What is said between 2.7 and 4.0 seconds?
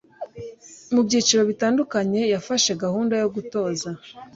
gahunda yo gutoza